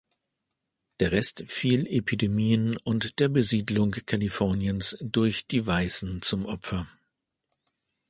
Der 0.99 1.11
Rest 1.11 1.43
fiel 1.45 1.85
Epidemien 1.85 2.75
und 2.75 3.19
der 3.19 3.29
Besiedlung 3.29 3.91
Kaliforniens 3.91 4.97
durch 4.99 5.45
die 5.45 5.67
Weißen 5.67 6.23
zum 6.23 6.47
Opfer. 6.47 6.87